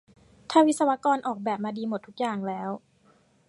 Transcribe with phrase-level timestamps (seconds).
[0.49, 2.69] ถ้าวิศวกรออกแบบมาดีหมดทุกอย่างแล้ว